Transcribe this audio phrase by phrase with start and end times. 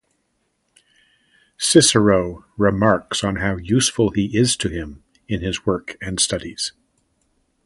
[1.59, 6.71] Cicero remarks on how useful he is to him in his work and studies.